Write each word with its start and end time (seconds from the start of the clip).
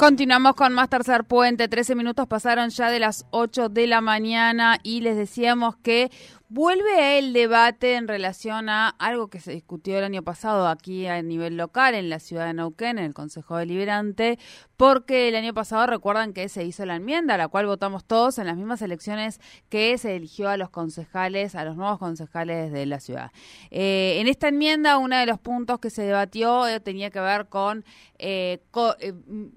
Continuamos 0.00 0.54
con 0.54 0.72
más 0.72 0.88
tercer 0.88 1.24
puente. 1.24 1.68
13 1.68 1.94
minutos 1.94 2.26
pasaron 2.26 2.70
ya 2.70 2.88
de 2.88 2.98
las 3.00 3.26
8 3.32 3.68
de 3.68 3.86
la 3.86 4.00
mañana 4.00 4.78
y 4.82 5.02
les 5.02 5.14
decíamos 5.14 5.76
que 5.76 6.10
Vuelve 6.52 7.20
el 7.20 7.32
debate 7.32 7.94
en 7.94 8.08
relación 8.08 8.68
a 8.70 8.88
algo 8.88 9.28
que 9.28 9.38
se 9.38 9.52
discutió 9.52 9.96
el 9.98 10.02
año 10.02 10.24
pasado 10.24 10.66
aquí 10.66 11.06
a 11.06 11.22
nivel 11.22 11.56
local 11.56 11.94
en 11.94 12.10
la 12.10 12.18
ciudad 12.18 12.46
de 12.46 12.54
Neuquén, 12.54 12.98
en 12.98 13.04
el 13.04 13.14
Consejo 13.14 13.56
Deliberante, 13.56 14.36
porque 14.76 15.28
el 15.28 15.36
año 15.36 15.54
pasado 15.54 15.86
recuerdan 15.86 16.32
que 16.32 16.48
se 16.48 16.64
hizo 16.64 16.84
la 16.86 16.96
enmienda, 16.96 17.36
la 17.36 17.46
cual 17.46 17.66
votamos 17.66 18.04
todos 18.04 18.38
en 18.38 18.48
las 18.48 18.56
mismas 18.56 18.82
elecciones 18.82 19.40
que 19.68 19.96
se 19.96 20.16
eligió 20.16 20.48
a 20.48 20.56
los 20.56 20.70
concejales, 20.70 21.54
a 21.54 21.64
los 21.64 21.76
nuevos 21.76 22.00
concejales 22.00 22.72
de 22.72 22.84
la 22.84 22.98
ciudad. 22.98 23.30
Eh, 23.70 24.16
en 24.18 24.26
esta 24.26 24.48
enmienda, 24.48 24.98
uno 24.98 25.16
de 25.18 25.26
los 25.26 25.38
puntos 25.38 25.78
que 25.78 25.90
se 25.90 26.02
debatió 26.02 26.66
eh, 26.66 26.80
tenía 26.80 27.10
que 27.10 27.20
ver 27.20 27.46
con 27.46 27.84
eh, 28.18 28.58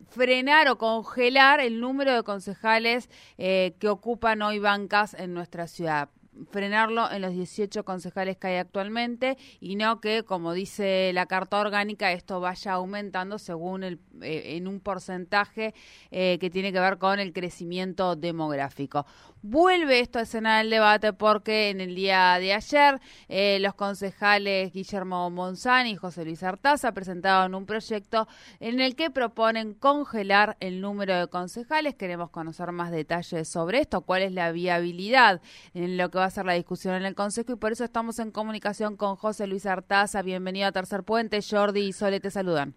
frenar 0.09 0.67
o 0.67 0.77
congelar 0.77 1.59
el 1.59 1.79
número 1.79 2.13
de 2.13 2.21
concejales 2.21 3.09
que 3.35 3.89
ocupan 3.89 4.43
hoy 4.43 4.59
bancas 4.59 5.15
en 5.15 5.33
nuestra 5.33 5.65
ciudad 5.65 6.09
frenarlo 6.51 7.09
en 7.11 7.21
los 7.21 7.33
18 7.33 7.83
concejales 7.85 8.37
que 8.37 8.47
hay 8.47 8.57
actualmente 8.57 9.37
y 9.59 9.75
no 9.75 9.99
que, 10.01 10.23
como 10.23 10.53
dice 10.53 11.11
la 11.13 11.25
Carta 11.25 11.59
Orgánica, 11.59 12.11
esto 12.11 12.39
vaya 12.39 12.73
aumentando 12.73 13.37
según 13.37 13.83
el, 13.83 13.99
eh, 14.21 14.55
en 14.57 14.67
un 14.67 14.79
porcentaje 14.79 15.73
eh, 16.11 16.37
que 16.39 16.49
tiene 16.49 16.71
que 16.71 16.79
ver 16.79 16.97
con 16.97 17.19
el 17.19 17.33
crecimiento 17.33 18.15
demográfico. 18.15 19.05
Vuelve 19.45 19.99
esto 19.99 20.19
a 20.19 20.21
escena 20.21 20.59
del 20.59 20.69
debate 20.69 21.11
porque 21.11 21.69
en 21.69 21.81
el 21.81 21.95
día 21.95 22.39
de 22.39 22.53
ayer 22.53 23.01
eh, 23.27 23.57
los 23.59 23.73
concejales 23.73 24.71
Guillermo 24.71 25.29
Monzani 25.29 25.91
y 25.91 25.95
José 25.97 26.23
Luis 26.23 26.43
Artaza 26.43 26.93
presentaron 26.93 27.53
un 27.53 27.65
proyecto 27.65 28.25
en 28.61 28.79
el 28.79 28.95
que 28.95 29.11
proponen 29.11 29.73
congelar 29.73 30.55
el 30.61 30.79
número 30.79 31.19
de 31.19 31.27
concejales. 31.27 31.95
Queremos 31.95 32.29
conocer 32.29 32.71
más 32.71 32.89
detalles 32.91 33.49
sobre 33.49 33.81
esto, 33.81 34.01
cuál 34.01 34.21
es 34.21 34.31
la 34.31 34.53
viabilidad 34.53 35.41
en 35.73 35.97
lo 35.97 36.09
que 36.09 36.19
va 36.23 36.27
a 36.27 36.29
ser 36.29 36.45
la 36.45 36.53
discusión 36.53 36.95
en 36.95 37.03
el 37.03 37.15
Consejo 37.15 37.51
y 37.51 37.55
por 37.57 37.73
eso 37.73 37.83
estamos 37.83 38.17
en 38.19 38.31
comunicación 38.31 38.95
con 38.95 39.17
José 39.17 39.45
Luis 39.45 39.65
Artaza. 39.65 40.21
Bienvenido 40.21 40.67
a 40.67 40.71
Tercer 40.71 41.03
Puente. 41.03 41.39
Jordi 41.41 41.81
y 41.81 41.91
Sole 41.91 42.21
te 42.21 42.31
saludan. 42.31 42.75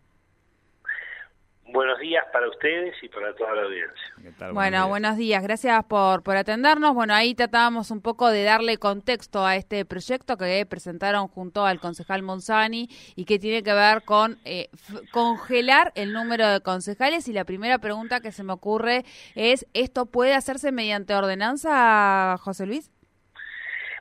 Buenos 1.69 2.01
días 2.01 2.25
para 2.33 2.49
ustedes 2.49 2.95
y 3.03 3.09
para 3.09 3.35
toda 3.35 3.55
la 3.55 3.63
audiencia. 3.63 4.53
Bueno, 4.53 4.89
buenos 4.89 5.17
días. 5.17 5.43
Gracias 5.43 5.85
por, 5.85 6.25
por 6.25 6.37
atendernos. 6.37 6.95
Bueno, 6.95 7.15
ahí 7.15 7.35
tratábamos 7.37 7.93
un 7.93 8.01
poco 8.01 8.31
de 8.31 8.43
darle 8.43 8.79
contexto 8.79 9.45
a 9.45 9.55
este 9.55 9.85
proyecto 9.85 10.37
que 10.37 10.67
presentaron 10.67 11.29
junto 11.29 11.67
al 11.67 11.79
concejal 11.79 12.23
Monzani 12.23 12.89
y 13.15 13.25
que 13.27 13.39
tiene 13.39 13.63
que 13.63 13.75
ver 13.75 14.03
con 14.03 14.39
eh, 14.45 14.71
congelar 15.13 15.93
el 15.95 16.13
número 16.13 16.49
de 16.49 16.61
concejales. 16.63 17.29
Y 17.29 17.33
la 17.33 17.45
primera 17.45 17.79
pregunta 17.79 18.21
que 18.21 18.33
se 18.33 18.43
me 18.43 18.53
ocurre 18.53 19.05
es, 19.37 19.67
¿esto 19.73 20.07
puede 20.07 20.35
hacerse 20.35 20.73
mediante 20.73 21.15
ordenanza, 21.15 22.37
José 22.41 22.67
Luis? 22.67 22.91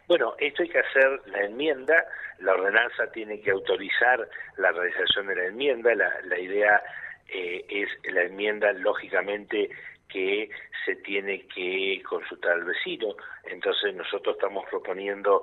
Bueno, 0.08 0.36
esto 0.38 0.64
hay 0.64 0.70
que 0.70 0.80
hacer 0.80 1.22
la 1.28 1.42
enmienda, 1.42 2.06
la 2.40 2.54
ordenanza 2.54 3.12
tiene 3.12 3.42
que 3.42 3.52
autorizar 3.52 4.28
la 4.58 4.72
realización 4.72 5.28
de 5.28 5.36
la 5.36 5.46
enmienda, 5.46 5.96
la, 5.96 6.12
la 6.26 6.40
idea 6.40 6.82
eh, 7.28 7.66
es 7.70 8.14
la 8.14 8.24
enmienda, 8.24 8.72
lógicamente, 8.74 9.70
que 10.08 10.50
se 10.86 10.96
tiene 10.98 11.48
que 11.48 12.02
consultar 12.08 12.54
al 12.54 12.66
vecino. 12.66 13.16
Entonces 13.46 13.96
nosotros 13.96 14.36
estamos 14.36 14.66
proponiendo 14.70 15.42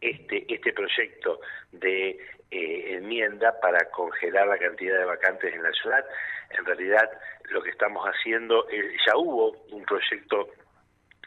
este, 0.00 0.44
este 0.52 0.72
proyecto 0.72 1.40
de 1.72 2.10
eh, 2.50 2.96
enmienda 2.96 3.58
para 3.60 3.90
congelar 3.90 4.46
la 4.46 4.58
cantidad 4.58 4.98
de 4.98 5.04
vacantes 5.04 5.54
en 5.54 5.62
la 5.62 5.72
ciudad. 5.72 6.04
En 6.50 6.64
realidad 6.64 7.10
lo 7.50 7.62
que 7.62 7.70
estamos 7.70 8.06
haciendo, 8.06 8.66
ya 8.70 9.16
hubo 9.16 9.50
un 9.70 9.84
proyecto 9.84 10.48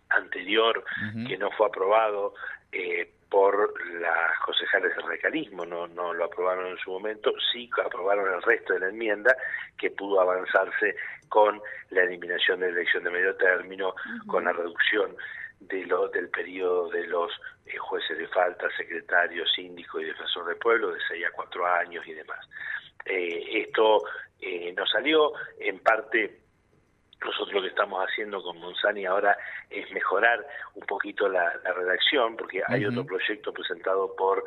anterior 0.09 0.84
que 1.28 1.38
no 1.38 1.51
fue 1.51 1.67
aprobado 1.67 2.34
eh, 2.72 3.09
por 3.29 3.73
las 4.00 4.39
concejales 4.45 4.95
del 4.95 5.07
recalismo, 5.07 5.66
no, 5.66 5.88
no 5.88 6.13
lo 6.13 6.25
aprobaron 6.25 6.67
en 6.67 6.78
su 6.78 6.91
momento, 6.91 7.33
sí 7.51 7.69
aprobaron 7.83 8.33
el 8.33 8.41
resto 8.41 8.73
de 8.73 8.79
la 8.79 8.89
enmienda 8.89 9.35
que 9.78 9.91
pudo 9.91 10.22
avanzarse 10.22 10.95
con 11.28 11.61
la 11.89 12.03
eliminación 12.03 12.59
de 12.59 12.67
la 12.67 12.79
elección 12.79 13.03
de 13.03 13.11
medio 13.11 13.35
término, 13.35 13.94
con 14.28 14.45
la 14.45 14.53
reducción 14.53 15.16
de 15.59 15.85
lo, 15.85 16.07
del 16.09 16.29
periodo 16.29 16.89
de 16.89 17.05
los 17.07 17.31
eh, 17.66 17.78
jueces 17.78 18.17
de 18.17 18.28
falta, 18.28 18.67
secretarios, 18.78 19.51
síndico 19.53 19.99
y 19.99 20.05
defensor 20.05 20.45
del 20.45 20.57
pueblo 20.57 20.91
de 20.91 20.99
seis 21.07 21.25
a 21.25 21.31
cuatro 21.31 21.66
años 21.66 22.05
y 22.07 22.13
demás. 22.13 22.47
Eh, 23.05 23.63
esto 23.66 24.03
eh, 24.39 24.73
no 24.75 24.85
salió, 24.85 25.34
en 25.59 25.79
parte 25.79 26.39
nosotros 27.23 27.53
lo 27.53 27.61
que 27.61 27.69
estamos 27.69 28.05
haciendo 28.05 28.41
con 28.41 28.59
Monzani 28.59 29.05
ahora 29.05 29.38
es 29.69 29.91
mejorar 29.91 30.45
un 30.75 30.85
poquito 30.85 31.28
la, 31.28 31.51
redacción, 31.63 32.35
porque 32.38 32.61
hay 32.67 32.85
otro 32.85 33.05
proyecto 33.05 33.51
presentado 33.51 34.16
por 34.16 34.44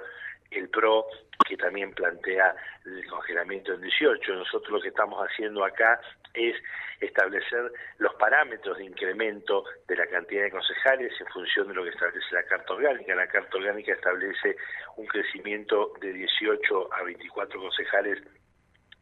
el 0.50 0.68
PRO 0.68 1.06
que 1.46 1.56
también 1.56 1.92
plantea 1.92 2.54
el 2.84 3.06
congelamiento 3.06 3.72
en 3.72 3.82
18. 3.82 4.34
Nosotros 4.34 4.70
lo 4.70 4.80
que 4.80 4.88
estamos 4.88 5.20
haciendo 5.20 5.64
acá 5.64 6.00
es 6.34 6.54
establecer 7.00 7.72
los 7.98 8.14
parámetros 8.14 8.78
de 8.78 8.84
incremento 8.84 9.64
de 9.88 9.96
la 9.96 10.06
cantidad 10.06 10.44
de 10.44 10.50
concejales 10.50 11.12
en 11.20 11.26
función 11.26 11.68
de 11.68 11.74
lo 11.74 11.84
que 11.84 11.90
establece 11.90 12.26
la 12.32 12.42
Carta 12.44 12.74
Orgánica. 12.74 13.14
La 13.14 13.26
Carta 13.26 13.56
Orgánica 13.56 13.92
establece 13.92 14.56
un 14.96 15.06
crecimiento 15.06 15.92
de 16.00 16.12
18 16.12 16.94
a 16.94 17.02
24 17.02 17.60
concejales 17.60 18.22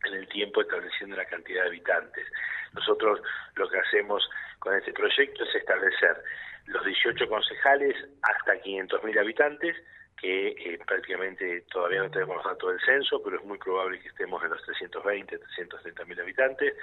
en 0.04 0.14
el 0.14 0.28
tiempo 0.28 0.60
estableciendo 0.60 1.16
la 1.16 1.24
cantidad 1.24 1.62
de 1.62 1.68
habitantes. 1.68 2.26
Nosotros 2.72 3.20
lo 3.56 3.68
que 3.68 3.78
hacemos 3.78 4.28
con 4.58 4.74
este 4.74 4.92
proyecto 4.92 5.44
es 5.44 5.54
establecer 5.54 6.22
los 6.66 6.84
18 6.84 7.28
concejales 7.28 7.96
hasta 8.22 8.60
500.000 8.62 9.18
habitantes, 9.18 9.76
que 10.16 10.48
eh, 10.48 10.78
prácticamente 10.86 11.62
todavía 11.70 12.02
no 12.02 12.10
tenemos 12.10 12.36
los 12.36 12.44
datos 12.44 12.70
del 12.70 12.80
censo, 12.80 13.22
pero 13.22 13.38
es 13.38 13.44
muy 13.44 13.58
probable 13.58 14.00
que 14.00 14.08
estemos 14.08 14.42
en 14.42 14.50
los 14.50 14.62
320, 14.64 15.40
330.000 15.40 16.20
habitantes, 16.20 16.74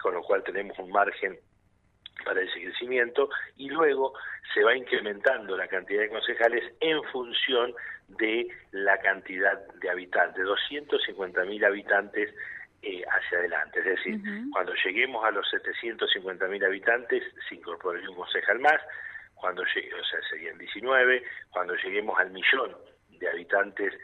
con 0.00 0.14
lo 0.14 0.22
cual 0.22 0.44
tenemos 0.44 0.78
un 0.78 0.90
margen 0.90 1.38
para 2.24 2.40
ese 2.42 2.60
crecimiento 2.60 3.28
y 3.56 3.68
luego 3.68 4.14
se 4.54 4.62
va 4.62 4.76
incrementando 4.76 5.56
la 5.56 5.68
cantidad 5.68 6.02
de 6.02 6.08
concejales 6.08 6.72
en 6.80 7.02
función 7.04 7.74
de 8.08 8.48
la 8.72 8.98
cantidad 8.98 9.58
de 9.74 9.90
habitantes, 9.90 10.44
250.000 10.44 11.66
habitantes 11.66 12.34
eh, 12.82 13.02
hacia 13.04 13.38
adelante. 13.38 13.80
Es 13.80 13.84
decir, 13.84 14.20
cuando 14.52 14.72
lleguemos 14.84 15.24
a 15.24 15.30
los 15.30 15.46
750.000 15.52 16.64
habitantes, 16.64 17.22
se 17.48 17.54
incorporaría 17.56 18.08
un 18.08 18.16
concejal 18.16 18.58
más, 18.60 18.80
cuando 19.34 19.62
llegue, 19.74 19.94
o 19.94 20.04
sea, 20.04 20.20
serían 20.30 20.58
19, 20.58 21.22
cuando 21.50 21.74
lleguemos 21.76 22.18
al 22.18 22.30
millón 22.30 22.76
de 23.10 23.28
habitantes 23.28 23.94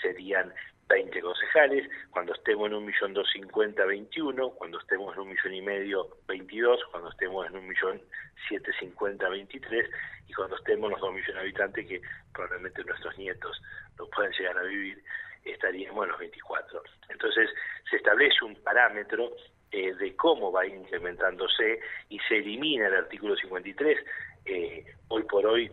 serían 0.00 0.52
20 0.88 1.20
concejales, 1.20 1.88
cuando 2.10 2.34
estemos 2.34 2.66
en 2.66 2.74
un 2.74 2.84
millón 2.84 3.14
250, 3.14 3.84
21, 3.84 4.50
cuando 4.50 4.78
estemos 4.78 5.14
en 5.14 5.22
un 5.22 5.28
millón 5.28 5.54
y 5.54 5.62
medio, 5.62 6.08
22, 6.28 6.80
cuando 6.90 7.10
estemos 7.10 7.46
en 7.46 7.56
un 7.56 7.68
millón 7.68 8.00
750, 8.48 9.28
23, 9.28 9.90
y 10.28 10.32
cuando 10.32 10.56
estemos 10.56 10.86
en 10.86 10.92
los 10.92 11.00
2 11.00 11.14
millones 11.14 11.34
de 11.34 11.40
habitantes, 11.40 11.86
que 11.86 12.02
probablemente 12.32 12.84
nuestros 12.84 13.16
nietos 13.18 13.62
no 13.98 14.06
puedan 14.06 14.32
llegar 14.32 14.58
a 14.58 14.62
vivir, 14.62 15.02
estaríamos 15.44 16.04
en 16.04 16.10
los 16.10 16.18
24. 16.18 16.82
Entonces, 17.08 17.50
se 17.90 17.96
establece 17.96 18.44
un 18.44 18.54
parámetro 18.56 19.32
eh, 19.70 19.94
de 19.94 20.14
cómo 20.16 20.52
va 20.52 20.66
incrementándose 20.66 21.80
y 22.08 22.18
se 22.28 22.36
elimina 22.36 22.88
el 22.88 22.94
artículo 22.94 23.36
53. 23.36 23.98
Eh, 24.44 24.84
hoy 25.08 25.22
por 25.24 25.46
hoy, 25.46 25.70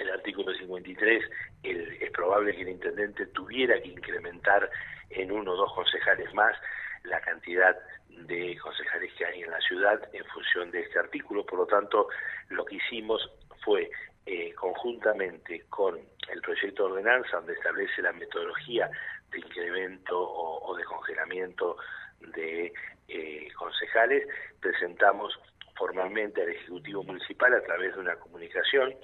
el 0.00 0.10
artículo 0.10 0.52
53, 0.54 1.24
es 1.62 2.10
probable 2.12 2.54
que 2.54 2.62
el 2.62 2.70
intendente 2.70 3.26
tuviera 3.26 3.80
que 3.80 3.88
incrementar 3.88 4.70
en 5.10 5.32
uno 5.32 5.52
o 5.52 5.56
dos 5.56 5.72
concejales 5.74 6.32
más 6.34 6.56
la 7.04 7.20
cantidad 7.20 7.76
de 8.08 8.56
concejales 8.58 9.12
que 9.14 9.24
hay 9.24 9.42
en 9.42 9.50
la 9.50 9.60
ciudad 9.60 10.00
en 10.12 10.24
función 10.26 10.70
de 10.70 10.80
este 10.80 10.98
artículo. 10.98 11.44
Por 11.44 11.60
lo 11.60 11.66
tanto, 11.66 12.08
lo 12.48 12.64
que 12.64 12.76
hicimos 12.76 13.30
fue 13.64 13.90
eh, 14.26 14.52
conjuntamente 14.54 15.64
con 15.68 15.98
el 16.30 16.40
proyecto 16.42 16.86
de 16.86 16.92
ordenanza 16.92 17.36
donde 17.36 17.54
establece 17.54 18.02
la 18.02 18.12
metodología 18.12 18.90
de 19.30 19.38
incremento 19.38 20.18
o, 20.18 20.76
de 20.76 20.84
congelamiento 20.84 21.76
de 22.20 22.72
eh, 23.08 23.48
concejales, 23.56 24.26
presentamos 24.60 25.38
formalmente 25.76 26.42
al 26.42 26.50
Ejecutivo 26.50 27.02
Municipal 27.02 27.54
a 27.54 27.62
través 27.62 27.94
de 27.94 28.00
una 28.00 28.16
comunicación 28.16 28.94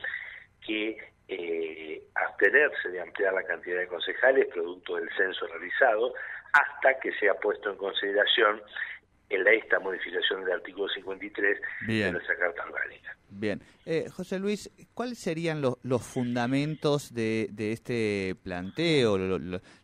que 0.66 0.96
eh, 1.28 2.02
abstenerse 2.14 2.88
de 2.88 3.00
ampliar 3.00 3.34
la 3.34 3.42
cantidad 3.42 3.78
de 3.78 3.88
concejales 3.88 4.46
producto 4.46 4.96
del 4.96 5.08
censo 5.16 5.46
realizado 5.46 6.14
hasta 6.52 6.98
que 7.00 7.12
sea 7.12 7.34
puesto 7.34 7.70
en 7.70 7.76
consideración 7.76 8.62
en 9.28 9.46
esta 9.46 9.80
modificación 9.80 10.44
del 10.44 10.54
artículo 10.54 10.88
53 10.88 11.58
de 11.86 12.12
nuestra 12.12 12.36
Carta 12.36 12.64
Orgánica. 12.64 13.16
Bien. 13.28 13.60
Eh, 13.88 14.08
José 14.10 14.40
Luis, 14.40 14.70
¿cuáles 14.94 15.18
serían 15.18 15.60
los, 15.60 15.76
los 15.82 16.02
fundamentos 16.02 17.14
de, 17.14 17.48
de, 17.52 17.70
este 17.70 18.34
planteo, 18.42 19.16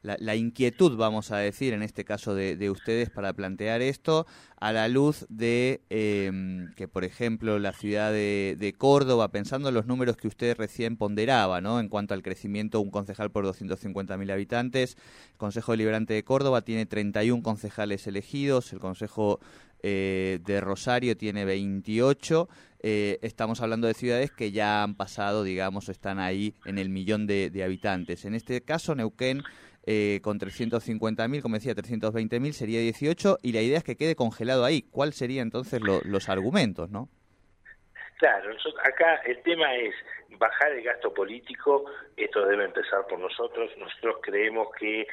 la, 0.02 0.34
inquietud, 0.34 0.96
vamos 0.96 1.30
a 1.30 1.36
decir, 1.36 1.72
en 1.72 1.82
este 1.82 2.04
caso 2.04 2.34
de, 2.34 2.70
ustedes 2.70 3.10
para 3.10 3.32
plantear 3.32 3.80
esto, 3.80 4.26
a 4.58 4.72
la 4.72 4.88
luz 4.88 5.26
de 5.28 5.82
em, 5.88 6.72
que, 6.74 6.88
por 6.88 7.04
ejemplo, 7.04 7.60
la 7.60 7.72
ciudad 7.72 8.10
de, 8.10 8.74
Córdoba, 8.76 9.28
pensando 9.28 9.68
en 9.68 9.74
los 9.74 9.86
números 9.86 10.16
que 10.16 10.26
usted 10.26 10.56
recién 10.56 10.96
ponderaba, 10.96 11.60
¿no? 11.60 11.78
en 11.78 11.88
cuanto 11.88 12.14
al 12.14 12.22
crecimiento, 12.22 12.80
un 12.80 12.90
concejal 12.90 13.30
por 13.30 13.44
250.000 13.46 14.32
habitantes, 14.32 14.96
el 15.30 15.36
Consejo 15.36 15.72
Deliberante 15.72 16.14
de 16.14 16.24
Córdoba 16.24 16.62
tiene 16.62 16.86
31 16.86 17.42
concejales 17.44 18.06
elegidos, 18.08 18.72
el 18.72 18.80
Consejo 18.80 19.31
eh, 19.82 20.38
de 20.42 20.60
Rosario 20.60 21.16
tiene 21.16 21.44
28. 21.44 22.48
Eh, 22.84 23.18
estamos 23.22 23.60
hablando 23.60 23.88
de 23.88 23.94
ciudades 23.94 24.30
que 24.30 24.52
ya 24.52 24.82
han 24.82 24.96
pasado, 24.96 25.42
digamos, 25.42 25.88
están 25.88 26.20
ahí 26.20 26.54
en 26.64 26.78
el 26.78 26.88
millón 26.88 27.26
de, 27.26 27.50
habitantes. 27.64 28.24
En 28.24 28.34
este 28.34 28.64
caso, 28.64 28.94
Neuquén, 28.94 29.42
eh, 29.84 30.20
con 30.22 30.38
350.000, 30.38 31.42
como 31.42 31.56
decía, 31.56 31.74
320.000 31.74 32.52
sería 32.52 32.80
18 32.80 33.38
y 33.42 33.52
la 33.52 33.60
idea 33.60 33.78
es 33.78 33.84
que 33.84 33.96
quede 33.96 34.14
congelado 34.14 34.64
ahí. 34.64 34.82
¿Cuáles 34.82 35.16
serían 35.16 35.48
entonces 35.48 35.80
los 35.80 36.28
argumentos, 36.28 36.90
no? 36.90 37.08
Claro, 38.18 38.54
acá 38.84 39.16
el 39.26 39.42
tema 39.42 39.74
es 39.74 39.92
bajar 40.38 40.70
el 40.72 40.84
gasto 40.84 41.12
político, 41.12 41.86
esto 42.16 42.46
debe 42.46 42.66
empezar 42.66 43.04
por 43.08 43.18
nosotros, 43.18 43.70
nosotros 43.78 44.18
creemos 44.22 44.68
que 44.78 45.08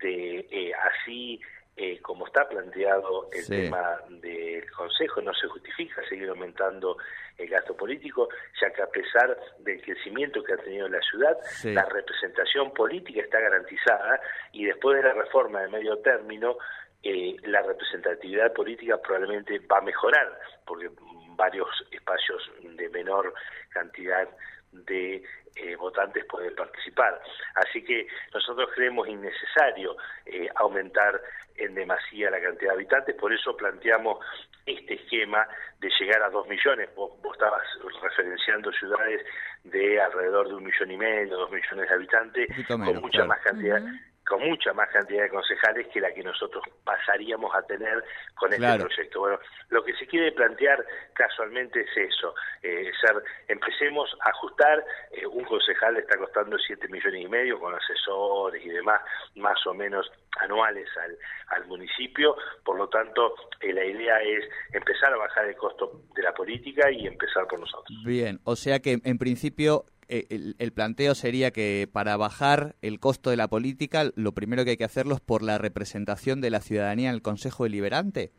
de 0.00 0.72
así 0.74 1.40
eh, 1.76 2.00
como 2.00 2.26
está 2.26 2.48
planteado 2.48 3.28
el 3.32 3.46
tema 3.46 3.98
del 4.08 4.70
Consejo, 4.70 5.20
no 5.20 5.34
se 5.34 5.48
justifica 5.48 6.06
seguir 6.08 6.28
aumentando 6.28 6.96
el 7.36 7.48
gasto 7.48 7.76
político, 7.76 8.28
ya 8.60 8.70
que 8.70 8.82
a 8.82 8.86
pesar 8.86 9.36
del 9.58 9.82
crecimiento 9.82 10.42
que 10.42 10.52
ha 10.52 10.56
tenido 10.56 10.88
la 10.88 11.00
ciudad, 11.00 11.36
la 11.64 11.84
representación 11.86 12.72
política 12.72 13.22
está 13.22 13.40
garantizada 13.40 14.20
y 14.52 14.66
después 14.66 14.98
de 14.98 15.08
la 15.08 15.14
reforma 15.14 15.62
de 15.62 15.68
medio 15.68 15.98
término, 15.98 16.58
eh, 17.02 17.36
la 17.42 17.60
representatividad 17.62 18.52
política 18.52 18.96
probablemente 18.96 19.58
va 19.70 19.78
a 19.78 19.82
mejorar, 19.82 20.38
porque 20.64 20.88
varios 21.36 21.68
espacios 21.90 22.50
de 22.62 22.88
menor 22.88 23.34
cantidad 23.70 24.28
de 24.72 25.22
eh, 25.56 25.76
votantes 25.76 26.24
pueden 26.24 26.54
participar. 26.54 27.20
Así 27.54 27.84
que 27.84 28.06
nosotros 28.32 28.70
creemos 28.74 29.08
innecesario 29.08 29.96
eh, 30.26 30.48
aumentar 30.56 31.20
en 31.56 31.74
demasía 31.74 32.30
la 32.30 32.40
cantidad 32.40 32.70
de 32.70 32.76
habitantes, 32.76 33.14
por 33.16 33.32
eso 33.32 33.56
planteamos 33.56 34.18
este 34.66 34.94
esquema 34.94 35.46
de 35.80 35.90
llegar 36.00 36.22
a 36.22 36.30
dos 36.30 36.46
millones. 36.48 36.88
Vos, 36.94 37.12
estabas 37.32 37.62
referenciando 38.02 38.72
ciudades 38.72 39.22
de 39.64 40.00
alrededor 40.00 40.48
de 40.48 40.54
un 40.54 40.64
millón 40.64 40.90
y 40.90 40.96
medio, 40.96 41.36
dos 41.36 41.50
millones 41.50 41.88
de 41.88 41.94
habitantes, 41.94 42.48
con 42.66 43.00
mucha 43.00 43.24
más 43.24 43.40
cantidad 43.40 43.82
con 44.26 44.42
mucha 44.48 44.72
más 44.72 44.88
cantidad 44.90 45.22
de 45.22 45.28
concejales 45.28 45.86
que 45.88 46.00
la 46.00 46.12
que 46.12 46.22
nosotros 46.22 46.64
pasaríamos 46.84 47.54
a 47.54 47.62
tener 47.62 48.02
con 48.34 48.52
este 48.52 48.78
proyecto. 48.78 49.20
Bueno, 49.20 49.38
lo 49.68 49.84
que 49.84 49.94
se 49.94 50.06
quiere 50.06 50.32
plantear 50.32 50.84
casualmente 51.12 51.80
es 51.80 52.12
eso, 52.12 52.34
eh, 52.62 52.90
ser, 53.00 53.22
empecemos 53.48 54.10
a 54.24 54.30
ajustar, 54.30 54.84
eh, 55.12 55.26
un 55.26 55.44
concejal 55.44 55.96
está 55.96 56.16
costando 56.18 56.56
7 56.58 56.88
millones 56.88 57.22
y 57.22 57.28
medio 57.28 57.60
con 57.60 57.74
asesores 57.74 58.64
y 58.64 58.70
demás, 58.70 59.00
más 59.36 59.58
o 59.66 59.74
menos 59.74 60.10
anuales 60.40 60.88
al, 60.96 61.16
al 61.48 61.66
municipio, 61.66 62.36
por 62.64 62.76
lo 62.76 62.88
tanto 62.88 63.34
eh, 63.60 63.72
la 63.72 63.84
idea 63.84 64.20
es 64.22 64.44
empezar 64.72 65.12
a 65.12 65.16
bajar 65.16 65.46
el 65.46 65.56
costo 65.56 66.02
de 66.14 66.22
la 66.22 66.32
política 66.32 66.90
y 66.90 67.06
empezar 67.06 67.46
por 67.46 67.60
nosotros. 67.60 67.96
Bien, 68.04 68.40
o 68.44 68.56
sea 68.56 68.80
que 68.80 68.98
en 69.04 69.18
principio 69.18 69.84
eh, 70.08 70.54
el, 70.58 70.72
planteo 70.72 71.14
sería 71.14 71.50
que 71.50 71.88
para 71.92 72.16
bajar 72.16 72.74
el 72.82 73.00
costo 73.00 73.30
de 73.30 73.36
la 73.36 73.48
política, 73.48 74.04
lo 74.16 74.32
primero 74.32 74.64
que 74.64 74.70
hay 74.70 74.76
que 74.76 74.84
hacerlo 74.84 75.14
es 75.14 75.20
por 75.20 75.42
la 75.42 75.58
representación 75.58 76.40
de 76.40 76.50
la 76.50 76.60
ciudadanía 76.60 77.08
en 77.08 77.14
el 77.14 77.22
Consejo 77.22 77.64
Deliberante. 77.64 78.30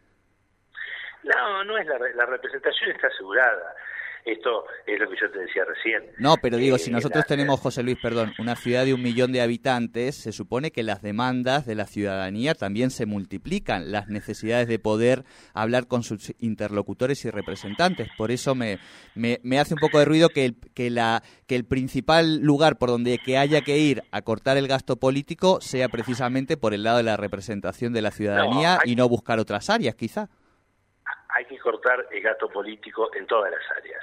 No, 1.24 1.64
no 1.64 1.78
es 1.78 1.88
la, 1.88 1.98
la 1.98 2.26
representación 2.26 2.92
está 2.92 3.08
asegurada. 3.08 3.76
Esto 4.26 4.66
es 4.88 5.00
lo 5.00 5.08
que 5.08 5.18
yo 5.22 5.30
te 5.30 5.38
decía 5.38 5.64
recién. 5.66 6.04
No, 6.18 6.38
pero 6.42 6.58
digo, 6.58 6.80
si 6.80 6.90
eh, 6.90 6.94
nosotros 6.94 7.26
tenemos, 7.28 7.60
José 7.60 7.84
Luis, 7.84 7.98
perdón, 8.02 8.34
una 8.40 8.56
ciudad 8.56 8.84
de 8.84 8.96
un 8.96 9.04
millón 9.04 9.32
de 9.32 9.42
habitantes, 9.42 10.16
se 10.16 10.32
supone 10.32 10.72
que 10.72 10.82
las 10.82 11.04
demandas 11.04 11.68
de 11.68 11.76
la 11.76 11.86
ciudadanía 11.86 12.56
también 12.56 12.90
se 12.90 13.06
multiplican, 13.06 13.92
las 13.92 14.08
necesidades 14.08 14.68
de 14.68 14.80
poder 14.80 15.26
hablar 15.54 15.86
con 15.86 16.02
sus 16.02 16.34
interlocutores 16.40 17.24
y 17.26 17.30
representantes. 17.30 18.10
Por 18.18 18.32
eso 18.32 18.56
me, 18.56 18.80
me, 19.14 19.60
hace 19.60 19.76
un 19.76 19.80
poco 19.80 20.00
de 20.00 20.06
ruido 20.06 20.30
que 20.30 20.46
el, 20.46 20.56
que, 20.74 20.90
la, 20.90 21.22
que 21.46 21.56
el 21.56 21.66
principal 21.66 22.40
lugar 22.40 22.78
por 22.80 22.90
donde 22.90 23.20
que 23.20 23.38
haya 23.38 23.62
que 23.62 23.78
ir 23.78 24.02
a 24.10 24.24
cortar 24.24 24.58
el 24.58 24.68
gasto 24.68 24.96
político 24.96 25.62
sea 25.62 25.88
precisamente 25.88 26.58
por 26.58 26.74
el 26.74 26.82
lado 26.82 26.98
de 26.98 27.04
la 27.04 27.16
representación 27.16 27.94
de 27.94 28.02
la 28.02 28.10
ciudadanía 28.10 28.80
y 28.86 28.96
no 28.96 29.08
buscar 29.08 29.38
otras 29.38 29.70
áreas, 29.70 29.94
quizá 29.94 30.30
hay 31.36 31.44
que 31.46 31.60
cortar 31.60 32.08
el 32.12 32.22
gasto 32.22 32.48
político 32.50 33.14
en 33.14 33.28
todas 33.28 33.52
las 33.52 33.78
áreas. 33.78 34.02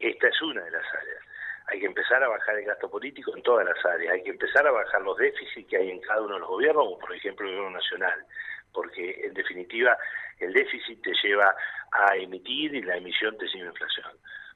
Esta 0.00 0.26
es 0.26 0.42
una 0.42 0.60
de 0.64 0.72
las 0.72 0.84
áreas. 0.92 1.22
Hay 1.68 1.78
que 1.78 1.86
empezar 1.86 2.22
a 2.22 2.28
bajar 2.28 2.58
el 2.58 2.64
gasto 2.64 2.90
político 2.90 3.34
en 3.36 3.42
todas 3.44 3.64
las 3.64 3.82
áreas. 3.86 4.12
Hay 4.12 4.24
que 4.24 4.30
empezar 4.30 4.66
a 4.66 4.72
bajar 4.72 5.00
los 5.02 5.16
déficits 5.16 5.68
que 5.68 5.76
hay 5.76 5.90
en 5.90 6.00
cada 6.00 6.22
uno 6.22 6.34
de 6.34 6.40
los 6.40 6.48
gobiernos, 6.48 6.84
como 6.84 6.98
por 6.98 7.14
ejemplo 7.14 7.46
el 7.46 7.54
gobierno 7.54 7.78
nacional, 7.78 8.26
porque 8.72 9.24
en 9.24 9.34
definitiva 9.34 9.96
el 10.40 10.52
déficit 10.52 11.00
te 11.00 11.12
lleva 11.22 11.54
a 11.92 12.16
emitir 12.16 12.74
y 12.74 12.82
la 12.82 12.96
emisión 12.96 13.38
te 13.38 13.46
lleva 13.46 13.68
a 13.68 13.70
inflación. 13.70 14.10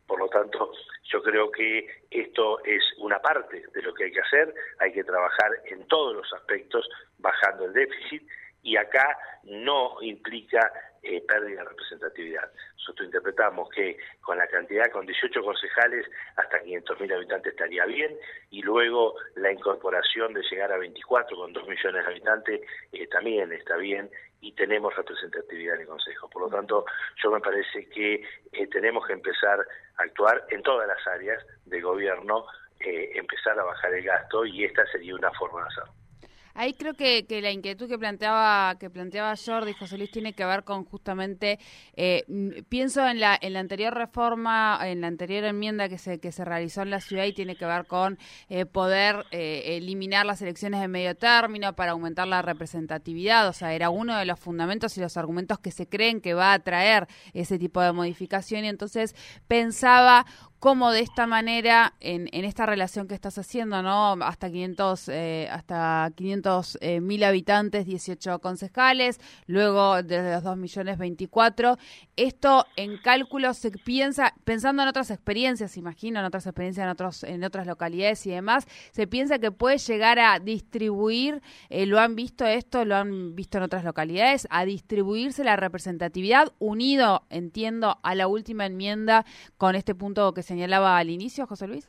Por 0.08 0.18
lo 0.18 0.28
tanto, 0.28 0.72
yo 1.04 1.22
creo 1.22 1.52
que 1.52 1.86
esto 2.10 2.64
es 2.64 2.82
una 2.98 3.20
parte 3.20 3.62
de 3.72 3.82
lo 3.82 3.94
que 3.94 4.04
hay 4.04 4.12
que 4.12 4.22
hacer. 4.22 4.52
Hay 4.80 4.92
que 4.92 5.04
trabajar 5.04 5.52
en 5.66 5.86
todos 5.86 6.16
los 6.16 6.32
aspectos 6.32 6.88
bajando 7.18 7.66
el 7.66 7.74
déficit 7.74 8.28
y 8.62 8.76
acá 8.76 9.16
no 9.44 9.96
implica 10.02 10.72
eh, 11.02 11.22
pérdida 11.26 11.62
de 11.62 11.68
representatividad. 11.68 12.50
Nosotros 12.74 13.06
interpretamos 13.06 13.68
que 13.70 13.96
con 14.20 14.36
la 14.36 14.48
cantidad, 14.48 14.90
con 14.90 15.06
18 15.06 15.42
concejales, 15.42 16.06
hasta 16.36 16.60
500.000 16.62 17.14
habitantes 17.14 17.52
estaría 17.52 17.84
bien, 17.86 18.16
y 18.50 18.62
luego 18.62 19.14
la 19.36 19.52
incorporación 19.52 20.34
de 20.34 20.42
llegar 20.42 20.72
a 20.72 20.78
24 20.78 21.36
con 21.36 21.52
2 21.52 21.68
millones 21.68 22.04
de 22.04 22.10
habitantes 22.10 22.60
eh, 22.92 23.06
también 23.06 23.52
está 23.52 23.76
bien, 23.76 24.10
y 24.40 24.52
tenemos 24.52 24.94
representatividad 24.96 25.76
en 25.76 25.82
el 25.82 25.86
Consejo. 25.86 26.28
Por 26.28 26.42
lo 26.42 26.48
tanto, 26.48 26.84
yo 27.22 27.30
me 27.30 27.40
parece 27.40 27.88
que 27.88 28.22
eh, 28.52 28.66
tenemos 28.66 29.06
que 29.06 29.12
empezar 29.12 29.60
a 29.96 30.02
actuar 30.02 30.44
en 30.50 30.62
todas 30.62 30.88
las 30.88 31.06
áreas 31.06 31.44
de 31.64 31.80
gobierno, 31.80 32.44
empezar 32.80 33.58
a 33.58 33.64
bajar 33.64 33.92
el 33.94 34.04
gasto, 34.04 34.44
y 34.46 34.64
esta 34.64 34.86
sería 34.86 35.14
una 35.14 35.32
forma 35.32 35.62
de 35.62 35.66
hacerlo. 35.66 36.07
Ahí 36.60 36.74
creo 36.74 36.94
que, 36.94 37.24
que, 37.24 37.40
la 37.40 37.52
inquietud 37.52 37.86
que 37.86 37.96
planteaba 38.00 38.74
que 38.80 38.90
planteaba 38.90 39.34
Jordi 39.36 39.74
José 39.74 39.96
Luis 39.96 40.10
tiene 40.10 40.32
que 40.32 40.44
ver 40.44 40.64
con 40.64 40.84
justamente 40.84 41.60
eh, 41.94 42.24
pienso 42.68 43.06
en 43.06 43.20
la 43.20 43.38
en 43.40 43.52
la 43.52 43.60
anterior 43.60 43.94
reforma 43.94 44.76
en 44.82 45.02
la 45.02 45.06
anterior 45.06 45.44
enmienda 45.44 45.88
que 45.88 45.98
se 45.98 46.18
que 46.18 46.32
se 46.32 46.44
realizó 46.44 46.82
en 46.82 46.90
la 46.90 47.00
ciudad 47.00 47.26
y 47.26 47.32
tiene 47.32 47.54
que 47.54 47.64
ver 47.64 47.86
con 47.86 48.18
eh, 48.48 48.66
poder 48.66 49.24
eh, 49.30 49.76
eliminar 49.76 50.26
las 50.26 50.42
elecciones 50.42 50.80
de 50.80 50.88
medio 50.88 51.14
término 51.14 51.76
para 51.76 51.92
aumentar 51.92 52.26
la 52.26 52.42
representatividad. 52.42 53.46
O 53.46 53.52
sea 53.52 53.72
era 53.72 53.90
uno 53.90 54.18
de 54.18 54.24
los 54.24 54.40
fundamentos 54.40 54.98
y 54.98 55.00
los 55.00 55.16
argumentos 55.16 55.60
que 55.60 55.70
se 55.70 55.86
creen 55.86 56.20
que 56.20 56.34
va 56.34 56.52
a 56.54 56.58
traer 56.58 57.06
ese 57.34 57.60
tipo 57.60 57.80
de 57.80 57.92
modificación. 57.92 58.64
Y 58.64 58.68
entonces 58.68 59.14
pensaba 59.46 60.26
cómo 60.58 60.90
de 60.90 61.00
esta 61.00 61.26
manera, 61.26 61.94
en, 62.00 62.28
en 62.32 62.44
esta 62.44 62.66
relación 62.66 63.06
que 63.06 63.14
estás 63.14 63.38
haciendo, 63.38 63.82
¿no? 63.82 64.12
Hasta 64.24 64.50
500, 64.50 65.08
eh, 65.08 65.48
hasta 65.50 66.10
500 66.16 66.78
eh, 66.80 67.00
mil 67.00 67.22
habitantes, 67.22 67.86
18 67.86 68.40
concejales, 68.40 69.20
luego 69.46 70.02
desde 70.02 70.32
los 70.32 70.42
2 70.42 70.56
millones 70.56 70.98
24. 70.98 71.78
Esto 72.16 72.66
en 72.76 72.98
cálculo 72.98 73.54
se 73.54 73.70
piensa, 73.70 74.34
pensando 74.44 74.82
en 74.82 74.88
otras 74.88 75.10
experiencias, 75.10 75.76
imagino, 75.76 76.18
en 76.18 76.26
otras 76.26 76.46
experiencias 76.46 76.84
en, 76.84 76.90
otros, 76.90 77.22
en 77.22 77.44
otras 77.44 77.66
localidades 77.66 78.26
y 78.26 78.30
demás, 78.30 78.66
se 78.90 79.06
piensa 79.06 79.38
que 79.38 79.52
puede 79.52 79.78
llegar 79.78 80.18
a 80.18 80.40
distribuir, 80.40 81.40
eh, 81.70 81.86
lo 81.86 82.00
han 82.00 82.16
visto 82.16 82.44
esto, 82.44 82.84
lo 82.84 82.96
han 82.96 83.36
visto 83.36 83.58
en 83.58 83.64
otras 83.64 83.84
localidades, 83.84 84.48
a 84.50 84.64
distribuirse 84.64 85.44
la 85.44 85.56
representatividad 85.56 86.52
unido, 86.58 87.22
entiendo, 87.30 87.98
a 88.02 88.14
la 88.16 88.26
última 88.26 88.66
enmienda 88.66 89.24
con 89.56 89.76
este 89.76 89.94
punto 89.94 90.34
que 90.34 90.42
señalaba 90.48 90.98
al 90.98 91.10
inicio, 91.10 91.46
José 91.46 91.68
Luis? 91.68 91.88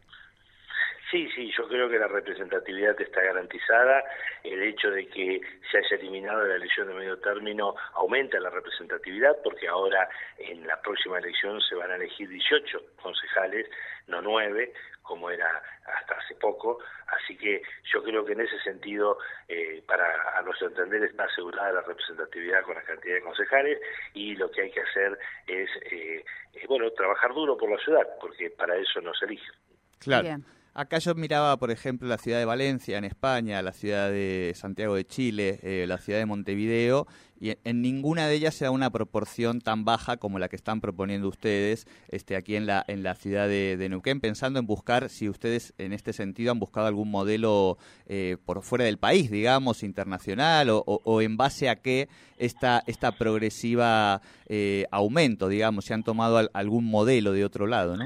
Sí, 1.10 1.28
sí, 1.34 1.52
yo 1.58 1.68
creo 1.68 1.90
que 1.90 1.98
la 1.98 2.08
representatividad 2.08 3.00
está 3.02 3.22
garantizada. 3.22 4.04
El 4.44 4.62
hecho 4.62 4.92
de 4.92 5.08
que 5.08 5.42
se 5.72 5.80
haya 5.80 5.98
eliminado 5.98 6.46
la 6.46 6.56
elección 6.56 6.88
de 6.88 6.94
medio 6.94 7.18
término 7.18 7.76
aumenta 7.94 8.40
la 8.40 8.52
representatividad 8.52 9.36
porque 9.44 9.68
ahora 9.68 10.08
en 10.38 10.68
la 10.68 10.80
próxima 10.82 11.18
elección 11.18 11.60
se 11.62 11.74
van 11.74 11.90
a 11.90 11.96
elegir 11.96 12.30
18 12.30 12.80
concejales, 13.02 13.68
no 14.06 14.22
9, 14.22 14.72
como 15.02 15.32
era 15.32 15.48
hasta 15.84 16.14
hace 16.14 16.36
poco. 16.36 16.78
Así 17.08 17.36
que 17.36 17.64
yo 17.92 18.04
creo 18.04 18.24
que 18.24 18.34
en 18.34 18.42
ese 18.42 18.60
sentido, 18.60 19.18
eh, 19.48 19.82
para 19.88 20.38
a 20.38 20.44
nuestro 20.44 20.68
entender, 20.68 21.04
está 21.06 21.24
asegurada 21.24 21.72
la 21.72 21.82
representatividad 21.82 22.62
con 22.62 22.76
la 22.76 22.84
cantidad 22.84 23.16
de 23.16 23.22
concejales 23.22 23.80
y 24.14 24.36
lo 24.36 24.52
que 24.52 24.62
hay 24.62 24.72
que 24.72 24.82
hacer 24.82 25.18
es, 25.48 25.70
eh, 25.92 26.24
eh, 26.54 26.66
bueno, 26.68 26.92
trabajar 26.92 27.34
duro 27.34 27.58
por 27.58 27.72
la 27.72 27.84
ciudad, 27.84 28.08
porque 28.22 28.52
para 28.52 28.76
eso 28.76 29.02
nos 29.02 29.20
eligen. 29.24 29.54
Claro. 30.00 30.38
Acá 30.74 31.00
yo 31.00 31.16
miraba, 31.16 31.58
por 31.58 31.72
ejemplo, 31.72 32.08
la 32.08 32.18
ciudad 32.18 32.38
de 32.38 32.46
Valencia, 32.46 32.98
en 32.98 33.04
España, 33.04 33.62
la 33.62 33.74
ciudad 33.74 34.10
de 34.10 34.54
Santiago 34.56 34.96
de 34.96 35.06
Chile, 35.06 35.60
eh, 35.64 35.86
la 35.88 35.98
ciudad 35.98 36.20
de 36.20 36.26
Montevideo, 36.26 37.08
y 37.40 37.56
en, 37.64 37.82
ninguna 37.82 38.28
de 38.28 38.36
ellas 38.36 38.54
se 38.54 38.66
da 38.66 38.72
una 38.72 38.90
proporción 38.90 39.62
tan 39.62 39.86
baja 39.86 40.18
como 40.18 40.40
la 40.40 40.50
que 40.50 40.56
están 40.56 40.82
proponiendo 40.82 41.28
ustedes 41.28 41.88
este, 42.10 42.36
aquí 42.36 42.56
en 42.56 42.66
la, 42.66 42.84
en 42.88 43.02
la 43.02 43.16
ciudad 43.16 43.48
de, 43.48 43.88
Neuquén, 43.90 44.20
pensando 44.20 44.60
en 44.60 44.68
buscar, 44.68 45.10
si 45.10 45.30
ustedes 45.30 45.74
en 45.78 45.94
este 45.94 46.14
sentido 46.14 46.52
han 46.52 46.60
buscado 46.60 46.88
algún 46.88 47.10
modelo 47.10 47.78
eh, 48.08 48.38
por 48.46 48.62
fuera 48.62 48.86
del 48.86 48.98
país, 48.98 49.32
digamos, 49.32 49.84
internacional, 49.84 50.68
o, 50.70 51.22
en 51.22 51.38
base 51.38 51.70
a 51.70 51.78
qué 51.78 52.10
esta, 52.38 52.84
esta 52.88 53.14
progresiva 53.14 54.22
eh, 54.48 54.86
aumento, 54.92 55.48
digamos, 55.48 55.86
si 55.86 55.94
han 55.94 56.04
tomado 56.04 56.50
algún 56.54 56.86
modelo 56.86 57.32
de 57.32 57.46
otro 57.46 57.68
lado, 57.68 57.98
¿no? 57.98 58.06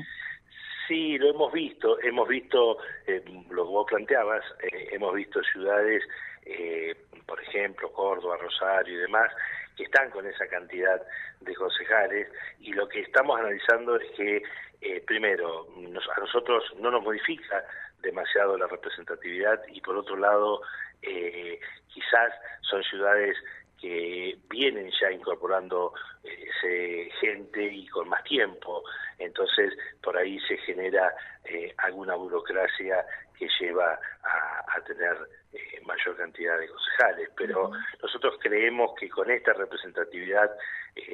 Sí, 0.88 1.18
lo 1.18 1.30
hemos 1.30 1.54
visto, 1.54 1.98
hemos 2.02 2.28
visto, 2.28 2.78
eh, 3.08 3.24
lo 3.50 3.64
que 3.64 3.70
vos 3.70 3.86
planteabas, 3.88 4.44
eh, 4.62 4.90
hemos 4.92 5.14
visto 5.14 5.42
ciudades, 5.44 6.04
eh, 6.46 6.94
por 7.26 7.42
ejemplo, 7.42 7.92
Córdoba, 7.94 8.38
Rosario 8.38 8.96
y 8.96 9.02
demás, 9.02 9.32
que 9.78 9.84
están 9.84 10.10
con 10.10 10.28
esa 10.28 10.46
cantidad 10.48 11.02
de 11.40 11.56
concejales 11.56 12.28
y 12.60 12.74
lo 12.74 12.88
que 12.90 13.00
estamos 13.00 13.40
analizando 13.40 13.96
es 13.96 14.12
que, 14.12 14.44
eh, 14.82 15.02
primero, 15.08 15.68
a 16.16 16.20
nosotros 16.20 16.64
no 16.80 16.92
nos 16.92 17.02
modifica 17.02 17.64
demasiado 18.02 18.58
la 18.58 18.68
representatividad 18.68 19.62
y 19.70 19.80
por 19.80 19.96
otro 19.96 20.18
lado, 20.18 20.62
quizás 21.02 22.34
son 22.62 22.84
ciudades 22.84 23.38
que 23.84 24.38
vienen 24.50 24.90
ya 24.98 25.12
incorporando 25.12 25.94
eh, 26.24 27.10
gente 27.20 27.62
y 27.62 27.86
con 27.90 28.08
más 28.08 28.24
tiempo. 28.24 28.82
Entonces, 29.20 29.74
por 30.02 30.16
ahí 30.16 30.40
se 30.48 30.56
genera 30.60 31.14
eh, 31.44 31.74
alguna 31.80 32.16
burocracia 32.16 33.06
que 33.38 33.46
lleva 33.60 34.00
a, 34.24 34.80
tener 34.86 35.18
eh, 35.52 35.82
mayor 35.86 36.16
cantidad 36.16 36.58
de 36.58 36.70
concejales. 36.70 37.30
Pero 37.36 37.72
nosotros 38.02 38.38
creemos 38.40 38.92
que 38.98 39.10
con 39.10 39.30
esta 39.30 39.52
representatividad, 39.52 40.50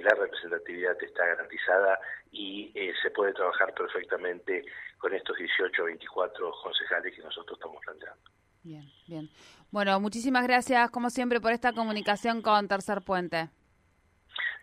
la 0.03 0.15
representatividad 0.15 0.95
está 1.03 1.25
garantizada 1.25 1.99
y 2.31 2.71
se 3.01 3.09
puede 3.09 3.33
trabajar 3.33 3.73
perfectamente 3.73 4.63
con 4.99 5.15
estos 5.15 5.35
18 5.37 5.81
o 5.81 5.85
24 5.85 6.51
concejales 6.61 7.15
que 7.15 7.23
nosotros 7.23 7.57
estamos 7.57 7.83
planteando. 7.83 8.38
Bien, 8.63 8.83
bien. 9.07 9.29
Bueno, 9.71 9.99
muchísimas 9.99 10.43
gracias, 10.43 10.89
como 10.91 11.09
siempre, 11.09 11.39
por 11.39 11.51
esta 11.51 11.73
comunicación 11.73 12.41
con 12.41 12.67
Tercer 12.67 13.01
Puente. 13.01 13.49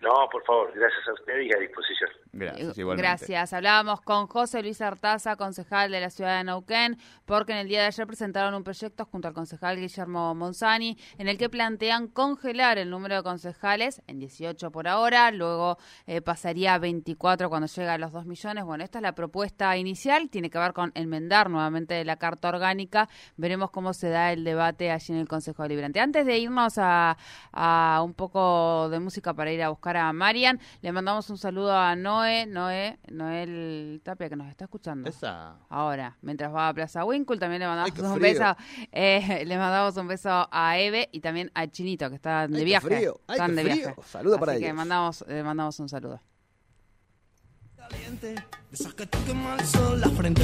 No, 0.00 0.28
por 0.30 0.44
favor, 0.44 0.72
gracias 0.74 1.08
a 1.08 1.12
usted 1.14 1.40
y 1.40 1.54
a 1.54 1.58
disposición. 1.58 2.10
Gracias, 2.36 2.76
Gracias. 2.76 3.52
Hablábamos 3.54 4.02
con 4.02 4.26
José 4.26 4.62
Luis 4.62 4.80
Artaza, 4.82 5.36
concejal 5.36 5.90
de 5.90 6.00
la 6.00 6.10
ciudad 6.10 6.36
de 6.36 6.44
Neuquén, 6.44 6.98
porque 7.24 7.52
en 7.52 7.58
el 7.58 7.68
día 7.68 7.80
de 7.80 7.86
ayer 7.86 8.06
presentaron 8.06 8.54
un 8.54 8.62
proyecto 8.62 9.06
junto 9.06 9.28
al 9.28 9.34
concejal 9.34 9.78
Guillermo 9.78 10.34
Monzani, 10.34 10.98
en 11.16 11.28
el 11.28 11.38
que 11.38 11.48
plantean 11.48 12.08
congelar 12.08 12.76
el 12.76 12.90
número 12.90 13.16
de 13.16 13.22
concejales 13.22 14.02
en 14.06 14.18
18 14.18 14.70
por 14.70 14.86
ahora, 14.86 15.30
luego 15.30 15.78
eh, 16.06 16.20
pasaría 16.20 16.74
a 16.74 16.78
24 16.78 17.48
cuando 17.48 17.68
llega 17.68 17.94
a 17.94 17.98
los 17.98 18.12
2 18.12 18.26
millones. 18.26 18.64
Bueno, 18.64 18.84
esta 18.84 18.98
es 18.98 19.02
la 19.02 19.14
propuesta 19.14 19.76
inicial, 19.78 20.28
tiene 20.28 20.50
que 20.50 20.58
ver 20.58 20.74
con 20.74 20.92
enmendar 20.94 21.48
nuevamente 21.48 22.04
la 22.04 22.16
carta 22.16 22.48
orgánica. 22.48 23.08
Veremos 23.36 23.70
cómo 23.70 23.94
se 23.94 24.10
da 24.10 24.32
el 24.32 24.44
debate 24.44 24.90
allí 24.90 25.14
en 25.14 25.20
el 25.20 25.28
Consejo 25.28 25.62
Deliberante. 25.62 26.00
Antes 26.00 26.26
de 26.26 26.38
irnos 26.38 26.76
a, 26.76 27.16
a 27.52 28.02
un 28.04 28.12
poco 28.12 28.90
de 28.90 29.00
música 29.00 29.32
para 29.32 29.50
ir 29.50 29.62
a 29.62 29.70
buscar 29.70 29.96
a 29.96 30.12
Marian, 30.12 30.60
le 30.82 30.92
mandamos 30.92 31.30
un 31.30 31.38
saludo 31.38 31.74
a 31.74 31.96
Noé 31.96 32.25
Noé, 32.26 32.46
Noé, 32.46 32.98
Noel 33.12 34.00
Tapia 34.02 34.28
que 34.28 34.34
nos 34.34 34.48
está 34.48 34.64
escuchando. 34.64 35.08
Ahora, 35.68 36.16
mientras 36.22 36.52
va 36.52 36.68
a 36.68 36.74
Plaza 36.74 37.04
Winkle, 37.04 37.38
también 37.38 37.60
le 37.60 37.66
mandamos 37.68 37.98
un 37.98 38.18
beso. 38.18 38.56
Eh, 38.90 39.44
le 39.46 39.56
mandamos 39.56 39.96
un 39.96 40.08
beso 40.08 40.48
a 40.50 40.78
Eve 40.78 41.08
y 41.12 41.20
también 41.20 41.52
a 41.54 41.68
Chinito, 41.68 42.08
que 42.08 42.16
está 42.16 42.48
de 42.48 42.64
viaje. 42.64 42.86
Frío. 42.86 43.20
Están 43.28 43.54
de 43.54 43.64
viaje. 43.64 43.94
Saludos 44.04 44.40
para 44.40 44.54
ellos. 44.54 44.66
que 44.66 44.72
mandamos, 44.72 45.24
le 45.28 45.42
mandamos 45.44 45.78
un 45.78 45.88
saludo. 45.88 46.20
Caliente, 47.76 48.34
esas 48.72 48.92
que 48.94 49.06
te 49.06 49.18
el 49.18 49.66
sol 49.66 50.00
la 50.00 50.08
frente. 50.08 50.42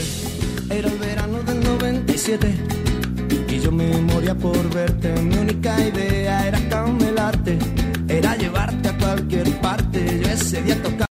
Era 0.71 0.89
el 0.89 0.99
verano 0.99 1.43
del 1.43 1.65
97 1.65 2.55
y 3.49 3.61
yo 3.61 3.73
me 3.73 3.89
moría 4.03 4.37
por 4.37 4.73
verte. 4.73 5.13
Mi 5.21 5.37
única 5.37 5.79
idea 5.81 6.47
era 6.47 6.69
camelarte, 6.69 7.59
era 8.09 8.37
llevarte 8.37 8.89
a 8.89 8.99
cualquier 8.99 9.61
parte. 9.61 10.21
Yo 10.21 10.29
ese 10.31 10.63
día 10.63 10.77
tocaba. 10.77 10.93